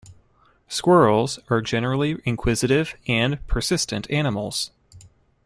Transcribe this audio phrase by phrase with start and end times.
[0.67, 4.71] Squirrels are generally inquisitive and persistent animals.